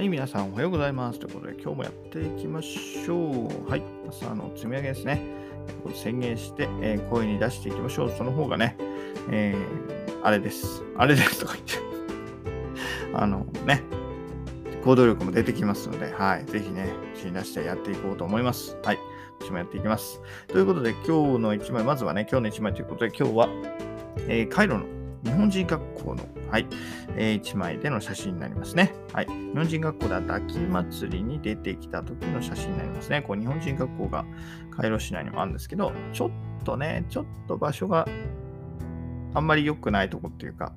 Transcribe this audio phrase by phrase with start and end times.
[0.00, 1.18] はい、皆さんおはようございます。
[1.18, 3.70] ということで、今日もやっていきましょう。
[3.70, 5.20] はい、朝の積み上げですね。
[5.94, 8.14] 宣言して、えー、声に出していきましょう。
[8.16, 8.78] その方がね、
[9.30, 10.82] えー、あれです。
[10.96, 11.74] あれですとか言って。
[13.12, 13.82] あのね、
[14.86, 18.78] 行動力も出てきますので、はい、ぜひね、口に出してやっていこうと思います。
[18.82, 18.98] はい、
[19.38, 20.22] 私もやっていきます。
[20.48, 23.48] ということで、今日の1枚、まずはね、今日の1枚ということで、今日は、
[24.28, 24.86] えー、カイロの
[25.24, 26.66] 日本人学校の、はい、
[27.16, 28.94] えー、1枚での写真になりますね。
[29.12, 29.26] はい。
[29.26, 33.22] 日本人学校であった秋祭りに出てきた時の写真になりますね。
[33.22, 34.24] こう日本人学校が
[34.70, 36.30] カイロ市内にもあるんですけど、ちょっ
[36.64, 38.06] とね、ちょっと場所が
[39.34, 40.72] あんまり良くないとこっていうか、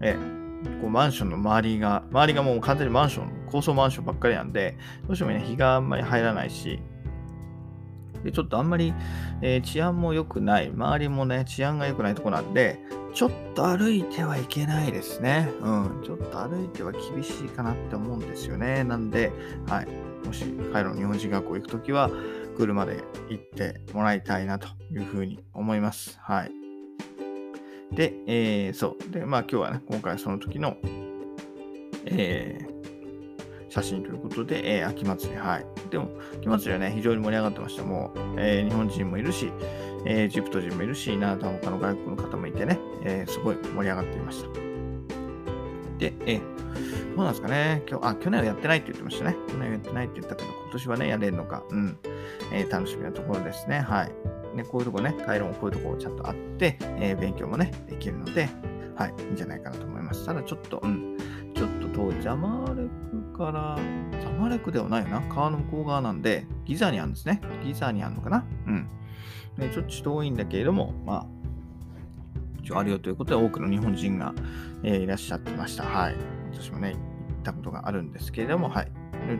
[0.00, 6.80] えー、こうマンションの周りが、周りがもう完全にマンション、高層マンションばっかりなんで、どうしてもね、日があんまり入らないし、
[8.24, 8.92] でちょっとあんまり、
[9.42, 12.78] えー、治安も良くない、周りもね、治安が良くないとこなんで、
[13.18, 15.52] ちょっと歩いてはいけないですね。
[15.60, 16.02] うん。
[16.04, 18.84] ちょっと歩いては厳しいかなって思うんですよね。
[18.84, 19.32] なんで、
[19.66, 19.88] はい。
[20.24, 22.12] もし、カイロの日本人学校行くときは、
[22.56, 26.16] 車で行ってもらいたいなというふうに思います。
[26.20, 26.52] はい。
[27.92, 29.10] で、えー、そう。
[29.10, 30.76] で、まあ今日はね、今回その時の、
[32.06, 35.66] えー、写真ということで、えー、秋祭り、はい。
[35.90, 37.82] でも、秋祭りはね、非常に盛り上がってました。
[37.82, 39.50] もう、えー、日本人もいるし、
[40.08, 44.48] えー、エジプト人もいるし、な他の外国の方もいてね、えー、すごい盛り上がっていました。
[45.98, 47.82] で、えー、どうなんですかね。
[47.86, 49.36] 今日、あ、去年はやってないって言ってましたね。
[49.48, 51.98] 去年はやってないって言ったけど、今年はね、やれるのか、うん、
[52.52, 53.80] えー、楽しみなところですね。
[53.80, 54.56] はい。
[54.56, 58.48] ね、こういうとこね、回路もこういうとこちゃんとあって、えー、勉強もね、できるので、
[58.96, 60.24] はい、いいんじゃないかなと思います。
[60.24, 61.18] ただちょっと、うん、
[61.54, 62.22] ちょっと遠い。
[62.22, 63.78] ジャマーレクから、
[64.20, 65.20] ジャマレクではないよな。
[65.28, 67.40] 川の向こう側なんで、ギザにあるんですね。
[67.64, 68.88] ギザにあるのかなうん。
[69.56, 71.26] ね、ちょっと遠いんだけれども、まあ、
[72.62, 74.34] 一応あるよということで、多くの日本人が、
[74.82, 75.84] えー、いらっしゃってました。
[75.84, 76.16] はい。
[76.52, 78.92] 私もね、行ったことがあるんですけれども、はい。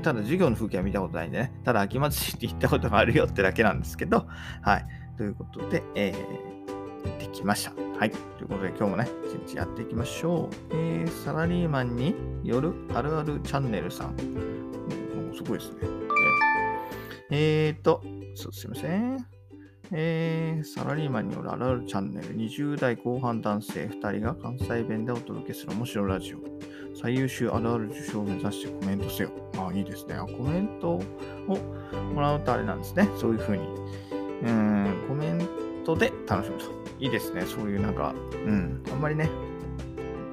[0.03, 4.27] ただ、授業の風景は見たことないんでね、ただ、秋祭りって行ったことがあるよってだけなんですけど、
[4.63, 4.87] はい。
[5.17, 6.58] ということで、えー、
[7.09, 7.73] ってきました。
[7.99, 8.11] はい。
[8.11, 10.55] ということで、今日もね、一日やっていきましょう。
[10.71, 12.15] えー、サラリーマンに
[12.45, 14.11] よるあるあるチャンネルさん。
[14.11, 15.79] もうすごいですね。
[17.31, 18.03] えー、と、
[18.35, 19.27] そうすいません。
[19.91, 22.37] えー、サラリーマンによるあるあるチャンネル。
[22.37, 26.39] 20代後半男性2人が関西弁でお届けする面白ラジオ。
[27.01, 29.31] 最優秀あるある受賞を目指してコメントせよ。
[29.57, 30.17] あ、いいですね。
[30.19, 31.03] コメントを
[32.15, 33.09] もらうとあれなんですね。
[33.17, 33.67] そういうふうに。
[34.43, 36.67] うん、コメントで楽しむと。
[37.01, 37.43] いいですね。
[37.43, 39.31] そういうなんか、うん、あんまりね、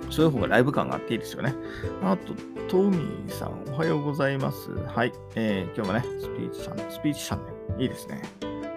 [0.10, 1.54] そういう方がライブ感があっていいですよね。
[2.04, 2.34] あと、
[2.68, 4.72] トミーさん、おはようございます。
[4.72, 5.14] はい。
[5.36, 8.22] えー、今日もね、スピーチチャンネル、スピーチチャンネル、いいですね。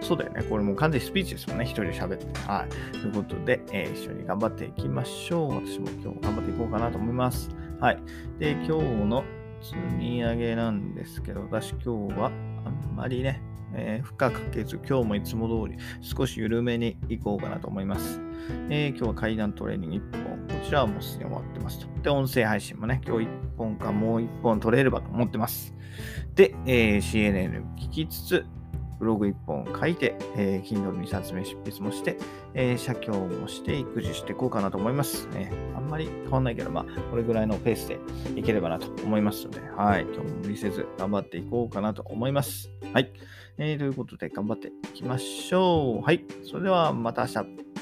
[0.00, 0.42] そうだよね。
[0.42, 1.64] これもう完全にスピーチですもんね。
[1.64, 2.40] 一人で喋って。
[2.40, 2.92] はい。
[2.92, 5.54] ということで、えー、一緒に頑張っていきましょう。
[5.54, 7.50] 私も今日頑張っていこうかなと思います。
[7.80, 7.98] はい。
[8.38, 8.70] で、今日
[9.04, 9.24] の
[9.60, 12.30] 積み上げなんですけど、私今日は
[12.64, 13.42] あんまりね、
[13.74, 18.20] えー、深くかけず、今日もいつも通り少し緩めに行こうかなと思います。
[18.70, 20.38] えー、今日は階段トレーニング1本。
[20.48, 22.02] こちらはもうすでに終わってますと。
[22.02, 25.74] で、音声配信もね、今日1本かもう1本取れればと思ってます。
[26.34, 28.46] で、えー、CNN 聞きつつ、
[28.98, 32.18] ブログ1本書いて、えー、Kindle 2冊目執筆もして、
[32.54, 35.26] えー、写経もして育児していこうかなと思います。
[35.28, 37.98] ね、あんまり変わんないけど、まあ、これぐらいのペースで
[38.36, 42.70] いければなと思いますので、はい、今日も無理せず頑張っていこうかなと思います。
[42.92, 43.12] はい。
[43.58, 46.04] えー、ということで、頑張っていきましょう。
[46.04, 46.24] はい。
[46.48, 47.34] それではまた明日。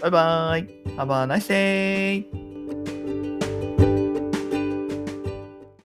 [0.02, 0.86] バイバーイ。
[0.96, 2.45] Have a nice day!